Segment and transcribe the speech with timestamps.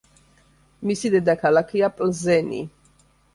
[0.91, 2.65] მისი დედაქალაქია პლზენი.